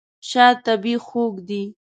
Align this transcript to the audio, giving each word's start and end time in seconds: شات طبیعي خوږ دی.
شات 0.29 0.57
طبیعي 0.67 0.97
خوږ 1.05 1.33
دی. 1.47 1.63